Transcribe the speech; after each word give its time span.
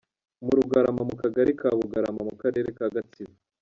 mu 0.43 0.51
Rugarama 0.57 1.01
mu 1.09 1.15
kagari 1.21 1.51
ka 1.59 1.67
Bugarama 1.79 2.21
mu 2.29 2.33
karere 2.41 2.67
ka 2.77 2.85
Gatsibo. 2.93 3.33